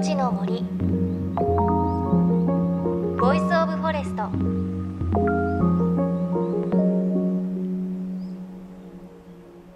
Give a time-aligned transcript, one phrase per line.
[0.00, 0.62] 命の森。
[3.20, 4.30] Voice of Forest。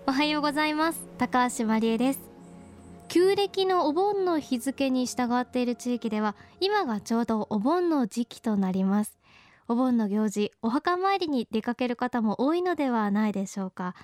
[0.06, 1.06] おはようございます。
[1.18, 2.20] 高橋真理恵です。
[3.08, 9.18] 旧暦のお盆の日付に従っている地域では今がちょうどお盆の時期となります。
[9.68, 13.94] お盆の行事お墓参りに出かける方も多いのではないでしょうか。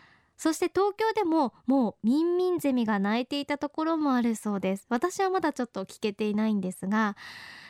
[0.41, 4.87] そして東京でももうミンミンゼミが鳴いていたところもあるそうです。
[4.89, 7.15] 私はまだちょっと聞けていないんですが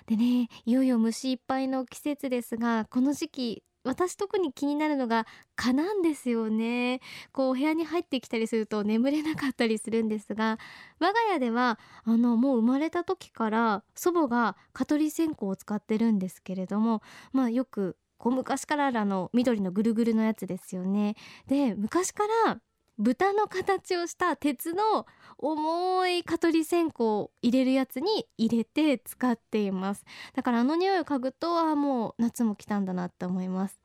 [0.06, 7.01] でねいよいよ虫いっぱいの季節ですがこの時期私特に気になるのが蚊なんですよね。
[7.33, 10.60] こうお部屋に入ってきたりすると眠れなかったりするんですが
[11.01, 21.16] 我が家ではあのもう生まれた時から祖母が蚊取り線香を使ってるんですけれどもまあよくこう昔からあの緑のぐるぐるのやつですよね。
[21.48, 22.60] で昔から
[22.99, 25.07] 豚の形をした鉄の
[25.38, 30.04] 重い蚊取り線香を入れるやつに入れて使っています。
[30.35, 33.80] だからあの匂いを嗅ぐとはもう夏も来たんだなって思います。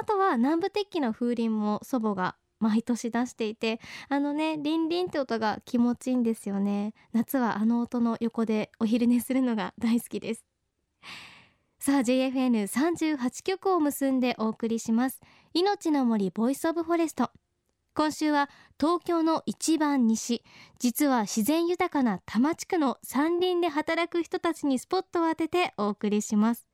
[0.00, 6.94] あとは南部鉄器の風鈴も祖母が毎年出していてあのねリンリンって音が気持ちいいんですよね。
[7.12, 10.44] 夏はあの音の横でお昼寝するのが大好きです。
[11.90, 15.20] さあ JFN38 曲を結んでお送りします。
[15.54, 17.32] 命の森 Voice of Forest。
[17.94, 20.44] 今週は東京の一番西。
[20.78, 26.68] 実は自然豊かな多摩地区の山林で働く人たちにスポットを当ててお送りします。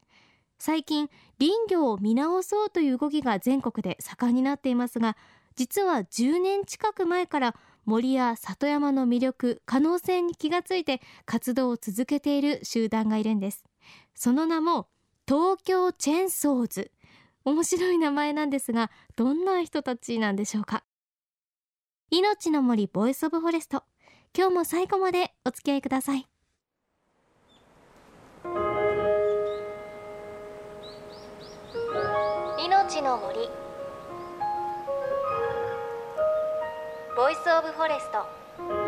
[0.58, 1.08] 最近
[1.41, 5.17] 林業を見直そうという動きが全国で盛んになっていますが
[5.55, 13.64] 実は10年近く前から森や里山の魅力可能性に気がついて活動を続けている集団がいるんです。
[14.14, 14.89] その名も
[15.28, 16.92] 東京チェンソーズ。
[17.44, 20.84] 面白い名前なんですがどんな人たちなんでしょうか？
[22.10, 23.83] 命の森 Voice of Forest。
[24.36, 26.28] 今日も最後までお付き合いください。
[32.64, 33.48] 命の森。
[37.17, 38.86] Voice of Forest。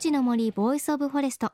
[0.00, 1.52] 命の森 Voice of Forest。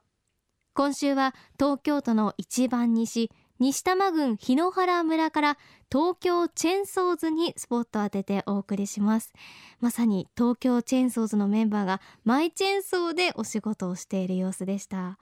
[0.73, 5.59] 今週は東京都の一番西西多摩郡檜原村から
[5.91, 9.33] 東京チェンソーズにスポットを当ててお送りします。
[9.81, 15.19] まさに東京チェンソーズのメンバーがマイチェンソーでお仕事をしている様子でした。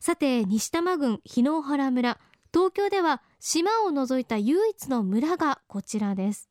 [0.00, 2.18] さて西多摩郡檜原村
[2.54, 6.48] 東京では島を除いた唯一の村がこちらです。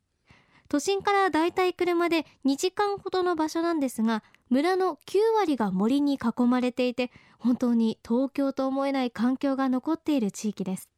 [0.68, 10.88] 都心からだいたい車で2時間ほどの場所なんですが村の9割が森に囲まれていて本当に東京と思えない環境が残っている地域です。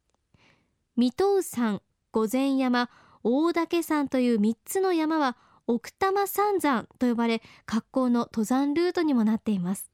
[0.95, 2.89] 水戸山御前山
[3.23, 9.91] 大岳山という3つの山は奥多摩三山と呼ばれ格好の登山ルートにもなっています。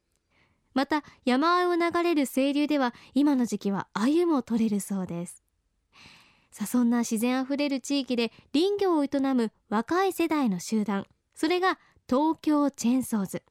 [0.74, 5.44] また山あいを流れる清流では今の時期は鮎も取れるそうです。
[6.52, 11.06] さあそんな自然あふれる地域で林業を営む若い世代の集団
[11.36, 11.78] それが
[12.10, 13.44] 東京チェンソーズ。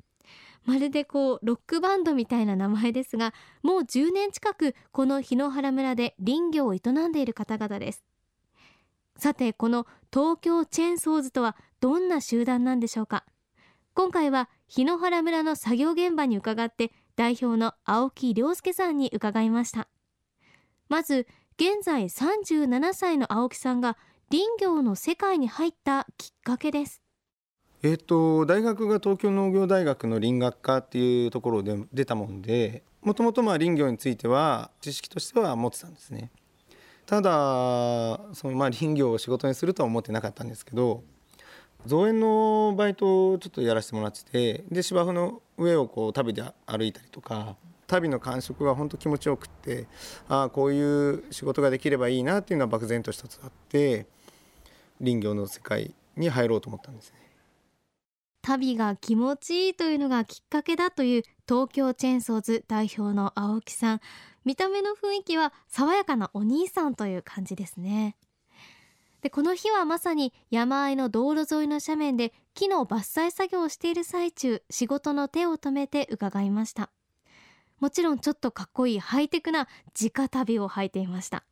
[0.65, 8.05] まるでこうロックバンドみたいな名前ですがもう10年近くこの檜原村で林業を営んでいる方々です。
[9.17, 13.25] さてこの東京チェンソーズとはどんな集団なんでしょうか。
[13.95, 19.89] 今回は檜原村の作業現場に伺って代表の青木亮介さんに伺いました。
[20.89, 21.27] まず
[21.57, 23.97] 現在37歳の青木さんが
[24.31, 27.04] 林業の世界に入ったきっかけです。
[27.87, 36.31] えーと、大学が東京農業大学の林学科っていうところで出たもんでもともと林業については知識としては持ってたんですね
[37.05, 37.31] ただ
[38.33, 41.03] そのまあ林業を仕事にするとは思ってなかったんですけど
[41.85, 47.55] 造園のバイトをちょっとやらせてもらっててで芝生の上をこう旅で歩いたりとか
[47.87, 49.89] 旅の感触が本当気持ちよくって
[50.31, 54.07] ああこういう仕事ができればいいなっていうのは漠然と一つあって
[55.01, 57.24] 林業の世界に入ろうと思ったんですね。
[58.45, 64.01] 旅が気持ちいいというのがきっかけだという東京チェーンソーズ代表の青木さん。
[64.45, 68.17] 見た目の雰囲気は爽やかなお兄さんという感じですね。
[69.23, 76.91] でこの日はまさに山あいの道路沿いの斜面で木の伐採作業をしている最中仕事の手を止めて伺いました。
[77.81, 79.69] もちろんちょっとかっこいいハイテクな
[79.99, 81.45] 直旅を履いていました。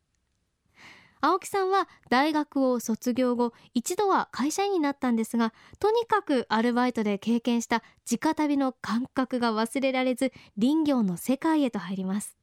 [1.25, 7.81] 青木さんは大学を卒業後一度は会社員になったんですがとにかくアルバイトで経験した
[8.11, 12.35] 直旅の感覚が忘れられず林業の世界へと入ります。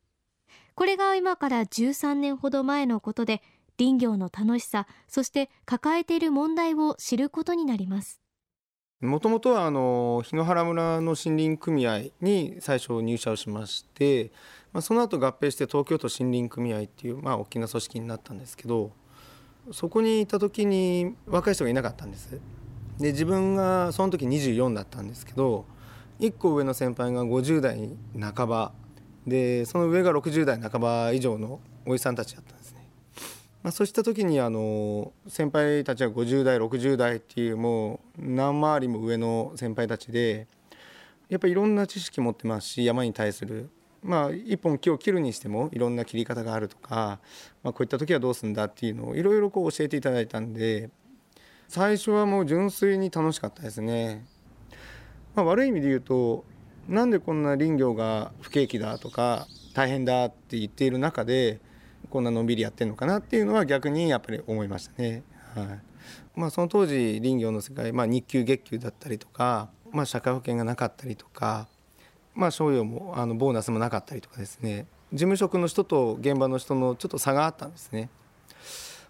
[0.74, 3.42] これが今から13年ほど前のことで
[3.78, 8.22] 林業の楽しさそして抱えている問題を知ることになります。
[9.02, 14.30] もともとはあの檜原村の森林組合に最初入社をしまして、
[14.72, 18.92] まあ、その後合併して東京都森林組合っていう、まあ、大きな組織になったんですけど
[19.72, 22.40] そこにいた時に若い人がいなかったんです。
[22.98, 25.64] で自分がその時24だったんですけど
[26.20, 27.96] 1個上の先輩が50代
[28.34, 28.72] 半ば
[29.26, 32.86] でその上が60代半ば以上のおじさんたちだったんですね、
[33.62, 40.46] まあ、そうした時にあの先輩たちは50代60代っていうもう何回りも上の先輩たちで
[41.30, 43.70] やっぱりいろんな知識持ってますし山に対する
[44.02, 47.20] まあ一本木を切るにしてもいろんな切り方があるとか、
[47.62, 50.90] まあ、こういった時はどうするんだっていうのをいろいろこう教えていただいたんで
[51.68, 54.24] 最初はもう純粋に楽しかったですね。
[55.34, 56.44] まあ、悪い意味で言うと
[56.88, 61.60] なんでこんな林業が不景気だとか大変だって言っている中で
[62.08, 65.22] こんなのんびりやってるのかなっていうのは逆にやっぱり思いましたね。
[65.54, 65.80] はい
[66.34, 71.68] まあ、その当時林業の世界、まあ、日給月給だったりとか、まあ、社会保険がなかったりとか
[72.34, 78.08] まあ、賞与もあのボーナスもなかったりとかですね事務職の人と現場の人のちょっと差があったんですね。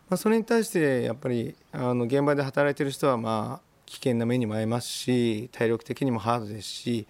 [0.09, 7.07] まあ、それに対してやっぱりあの現場で働いてる人はまあ危険な目にも遭いますし体力的にもハードですし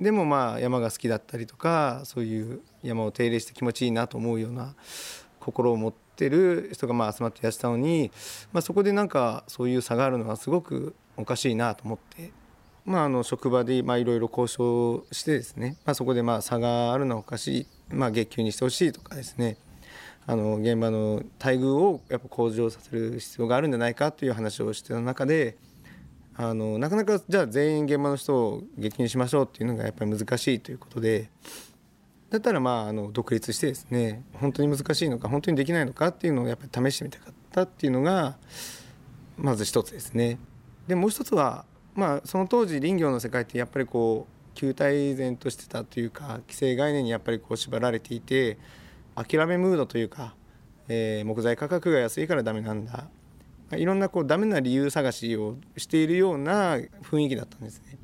[0.00, 4.74] でもまあ山が好きだったりとかそういう山を手入れして気持ちいいなと思うような
[5.40, 8.10] 心を持ってる人がまあ集まっていらしたのに、
[8.52, 12.32] まあ、そこでなんかそういう差があるのはすごくおかしいなと思って
[12.84, 19.56] まあ、あの職場でいろいろ交渉してですね、まあ、そこでまあ差があるのはおかしい、まあ、月給にしてほしいとかですね。
[20.26, 25.56] あの現場の待遇をやっぱ向上させる必要があるんじゃないかという話をしてた中で
[26.36, 31.28] あのなかなかじゃあ全員現場の人を月給にしましょうっていうのがやっぱり難しいということで
[32.30, 34.22] だったらまああの独立してですね。
[34.34, 38.38] 本当に難しいのか本当にできないのかっていうのをやっぱり試してみたかったっていうのが
[39.36, 40.38] まず一つですね。
[40.86, 48.58] でもう一つはまあその当時林業の世界ってやっぱりこう旧態依然としてたというか既成概念にやっぱりこう縛られていて
[49.14, 50.34] 諦めムードというか、
[50.88, 53.06] えー、木材価格が安いからダメなんだ
[53.72, 57.98] いろんなこうダメな理由探しをしているような雰囲気だったんですね。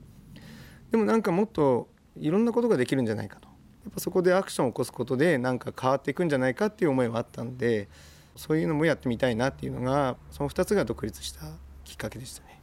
[0.90, 7.88] でもなんかもっといろんなことができるんじゃないかとやっぱそこでアクションを起こすことでなんか変わっていくんじゃないかっていう思いはあったんで
[8.36, 11.40] そういうのもやってみたいなっていうのがその2つが独立した
[11.84, 12.57] きっかけでしたね。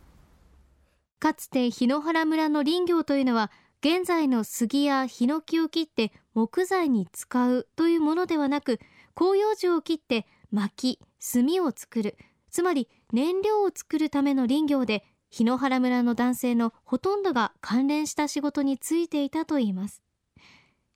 [1.25, 3.49] かつて檜原村の林業というのは
[3.83, 8.79] 現在の杉やヒノキを切って木材に使うというものではなく
[9.17, 12.15] 広葉樹を切って薪炭を作る。
[12.51, 20.03] つまり燃料を作るための林業で檜原村の男性のほとんどが関連した仕事に就いていたといいます。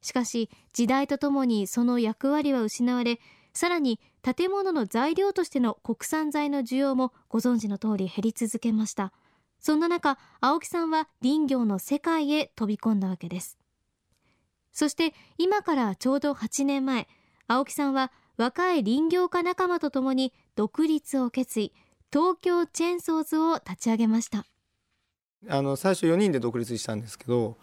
[0.03, 3.19] しかし時代とともにその役割は失われ
[3.55, 9.11] さらに建物の材料としての国産材の需要もご存知の通り減り続けました。
[9.59, 13.57] そんな中青木さんは林業の世界へ飛び込んだわけです。
[14.71, 17.07] そして今からちょうど8年前
[17.47, 21.73] 青木さんは若い林業家仲間とともに独立を決意
[22.11, 24.45] 東京チェーンソーズを立ち上げました。
[25.47, 27.57] あの最初4人で独立したんですけど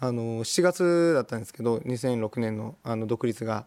[0.00, 3.66] あの7月だったんですけど2006年のあの独立が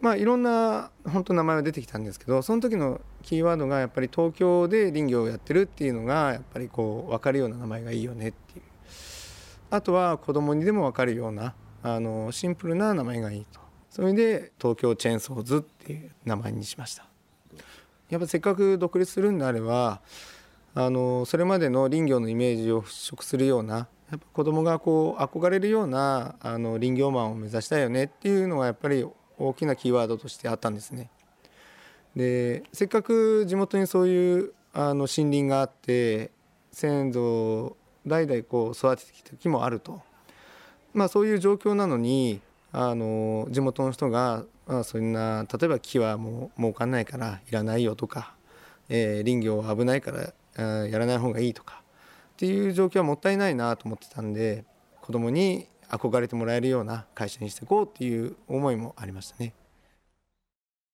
[0.00, 8.64] まあいろんな本当名前は出てきたんですけどその時のキーワードがやっぱり東京で林業をやってるっていうのがやっぱりこう分かるような名前がいいよねっていう。
[9.70, 13.60] あとは子供にでも分かるようなあのシンプルな名前がいいと。
[13.90, 17.06] それで東京チェーンソーズっていう名前にしました。
[18.08, 20.00] やっぱせっかく独立するんであれば
[20.74, 29.06] あのそれまでの林業のイメージを払拭するようなやっぱ子供がこう憧れるようなあの林業マンを目指したいよねっていうのがやっぱり
[29.40, 31.10] 大きなキーワードとしてあったんですね。
[32.14, 36.30] でせっかく地元にそういうあの森林があって
[36.72, 40.00] 先祖代々こう育ててきた木もあると、
[40.94, 42.40] まあ、そういう状況なのに
[42.72, 48.34] あの地元の人が、まあ、そんな例えば木はもう儲かんないからいらないよとか、
[48.88, 51.82] えー、林業は危ないからやらない方がいいとか
[52.32, 54.64] っていう状況はもったいないなと思ってたんで
[55.00, 59.54] 子供に憧れてもらえるような会社にしていこうっていう思いもありましたね。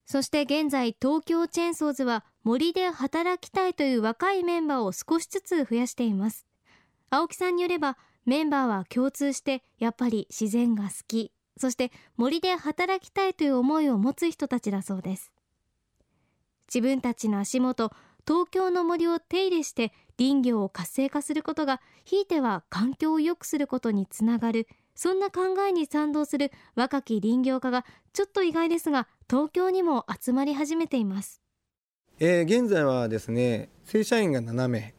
[0.07, 6.47] そして現在東京チェーンソーズは森で働きたいという若いメンバーを少しずつ増やしています。
[7.11, 11.33] 青木さんによればメンバーは共通してやっぱり自然が好き。
[11.59, 15.33] そして森で働きたいという思いを持つ人たちだそうです。
[16.69, 17.93] 自分たちの足元
[18.27, 31.41] 東京の森を手入れして林業を活性化することがひいては環境を良くすることにつながるそんな考えに賛同する若き林業家がちょっと意外ですが東京にも集まり始めています。
[32.19, 34.95] えー、現在はですね正社員が7名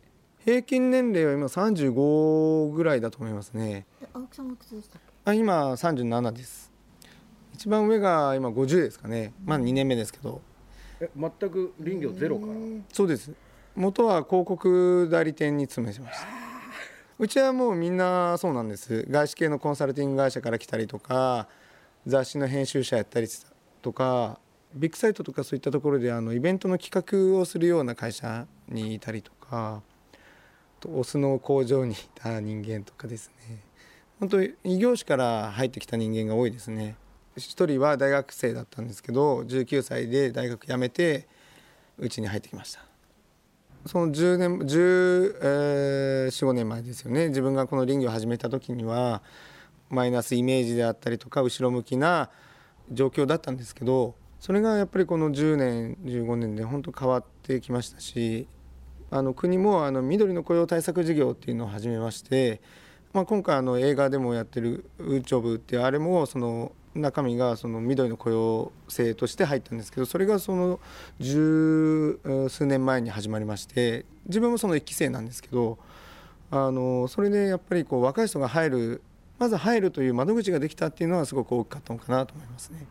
[0.45, 3.85] 平均年齢は今35ぐらいだと思いますね。
[4.13, 6.71] 青木さんいくつでしたあ今37です。
[7.55, 9.33] 一番上が今50ですかね。
[9.43, 10.41] まあ2年目ですけど。
[11.01, 12.53] え全く林業ゼロから？
[12.93, 13.31] そうです。
[13.75, 16.46] 元は広告代理店に勤めてました
[17.19, 19.05] うちはもうみんなそうなんです。
[19.09, 21.47] 外資系のコンサルティング会社から来たりとか
[22.05, 23.27] 雑誌の編集者やったり
[23.81, 24.39] とか
[24.75, 29.81] ビッグサイトとかそういったところであのイベントの企画をするような会社にいたりとか
[30.85, 33.63] お酢の工場にいた人間とかですね。
[34.19, 36.95] 本当異業種から入ってきた人間が多いですね。
[37.35, 41.27] 一人は大学生だったんですけど19歳で大学辞めて
[41.97, 42.86] うちに入ってきました。
[43.85, 47.29] その10年1415年前ですよね。
[47.29, 49.21] 自分がこの林業を始めた時には
[49.89, 52.29] マイナスイメージであったりとか後ろ向きな
[52.91, 58.47] 状況だったんですけどそれがやっぱりこの10年15年で本当変わってきましたし
[59.09, 62.61] あの国もあの緑の雇用対策事業っていうのを始めまして、
[63.13, 70.79] まあ、今回あの映画でもやってる「ウーチョブ」ってあれもその中身がその緑の雇用制として入ったんですけどそれがその
[71.19, 75.77] 十数年前に始まりまして自分もその1期生なんですけど
[76.51, 79.01] あのそれでやっぱりこう若い人が入る
[79.37, 82.87] まず入るという窓口ができたっていうのはすごく大きかったのかなと思いますね。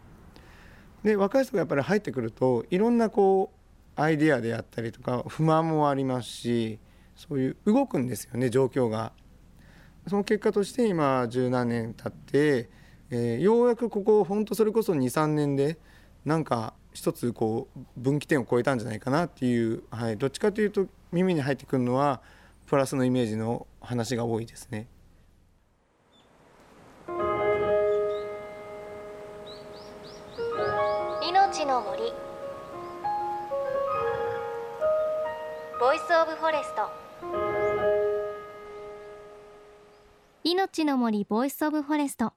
[1.02, 3.52] で若い人がやっぱり入ってくるといろんなこ
[3.96, 6.78] うアイデアであったりとか不満もありますし
[7.16, 9.12] そういう動くんですよね状況が。
[10.08, 12.70] その結果として今十何年経って
[13.10, 15.78] えー、ようやくここ本当それこそ23年で
[16.24, 22.20] なんか一つこう分岐点を超えたんじゃないかなっていう、はい、どっちかというと耳に入ってくるのは
[22.66, 24.88] プラスのイメージの話が多いですね。
[31.22, 32.12] 命の森。
[35.78, 37.06] Voice of Forest。
[40.42, 42.32] 命の森 Voice of Forest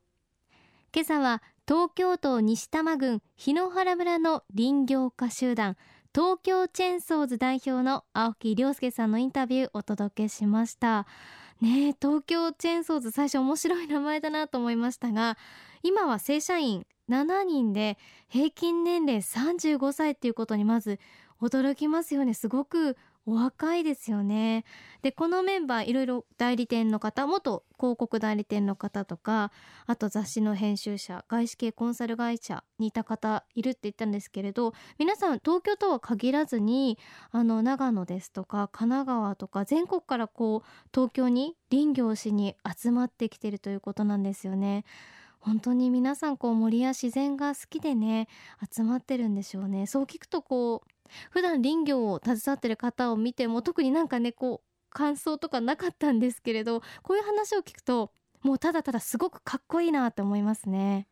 [0.91, 5.77] 今朝は東京都西多摩郡檜原村の林業家集団
[6.15, 11.05] 東京チェンソーズ代表の青木亮介さんのインタビューお届けしました。
[11.61, 15.37] ね東京チェーンソーズ最初面白い名前だなと思いましたが
[15.83, 20.99] 今は正社員7人で平均年齢35歳っていうことにまず
[21.39, 22.33] 驚きますよね。
[22.33, 22.97] すごく
[23.29, 24.65] お若いですよね
[25.03, 29.51] でこのメンバーいろいろ代理店の方元広告代理店の方とか
[29.85, 36.97] あと雑誌の編集者外資系コンサル会社にいた方いるって言ったんですけれど皆さん東京とは限らずに
[37.31, 44.85] あの長野ですとか神奈川とか全国からこう東京に林業しに集まってきてるということなんですよね。
[45.39, 48.27] 本当に皆さんこう森や自然が好きでね
[48.69, 50.98] 集まってるんでしょうねそう聞くとこう
[51.31, 58.11] 普段林業を携わってる方を見ても特になんかねこう感想とかなかったんですけれどこういう話を聞くと
[58.41, 61.08] もうただただすごくかっこいいなって思いますね。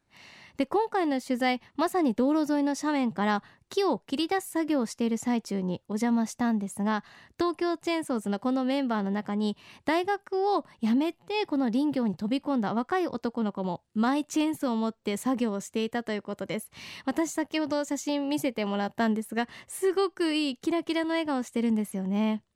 [0.58, 7.04] で今回の取材まさに道路沿いの斜面から木を切り出す作業をしている最中にお邪魔したんですが
[7.38, 16.72] 東京チェーンソーズのこのメンバーの中に大学を辞めてこの林業に飛び込んだ若い男の子もマイチェーンソーを持って作業をしていたということです。
[17.06, 22.47] 私先ほど写真見せてもらったんですがすごくいいキラキラの笑顔してるんですよね。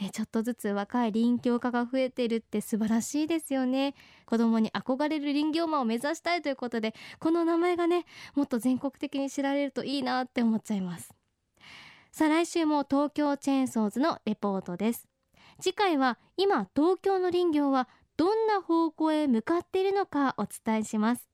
[0.00, 3.94] ね、ちょっとずつ若い林業家が増えているって素晴らしいですよね。
[4.26, 11.14] 子供に憧れる林業マンを目指したいということでこの名前がねもっと全国的に知られるといいなって思っちゃいます。
[12.10, 15.08] さあ来週も東京チェーンソーズのレポートです。
[15.60, 21.28] 次回は今東京の林業はどんな方向へ向かっているのかお伝えします。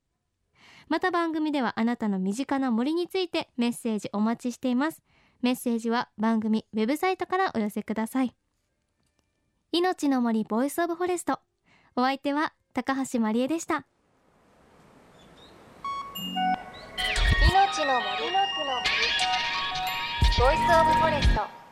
[0.89, 5.03] また番組ではあなたの身近な森についてメッセージお待ちしています。
[5.40, 8.35] メッセージは番組ウェブサイトからお寄せください。
[9.71, 11.40] 命の森 Voice of Forest。
[11.95, 13.87] お相手は高橋真理恵でした。
[17.50, 18.33] 命の森。
[18.33, 18.88] の森。
[20.38, 21.68] Voice of Forest。